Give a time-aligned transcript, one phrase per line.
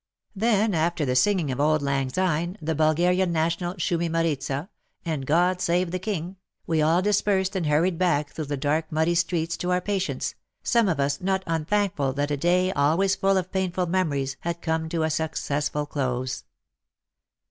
[0.35, 4.67] Then after the singing of *' Auld lang syne," the Bulgarian national Shumi Maritza"
[5.05, 9.13] and God save the King," we all dispersed and hurried back through the dark muddy
[9.13, 10.33] streets to our patients,
[10.63, 14.89] some of us not unthankful that a day always full of painful memories had come
[14.89, 16.45] to a successful close.